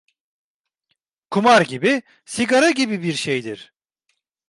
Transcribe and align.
Kumar 1.31 1.61
gibi, 1.61 2.01
sigara 2.25 2.71
gibi 2.71 3.03
bir 3.03 3.13
şeydir. 3.13 3.73